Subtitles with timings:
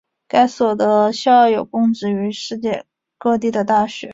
[0.27, 2.87] 该所的校友供职于世界
[3.19, 4.09] 各地的大学。